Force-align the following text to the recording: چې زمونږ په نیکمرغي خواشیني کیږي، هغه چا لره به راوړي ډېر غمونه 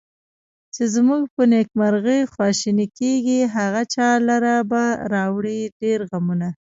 چې 0.73 0.83
زمونږ 0.95 1.23
په 1.35 1.43
نیکمرغي 1.53 2.19
خواشیني 2.33 2.87
کیږي، 2.99 3.39
هغه 3.55 3.81
چا 3.93 4.09
لره 4.29 4.55
به 4.71 4.83
راوړي 5.13 5.59
ډېر 5.81 5.99
غمونه 6.09 6.49